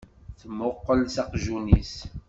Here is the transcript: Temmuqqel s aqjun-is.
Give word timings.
Temmuqqel 0.39 1.01
s 1.13 1.15
aqjun-is. 1.23 1.93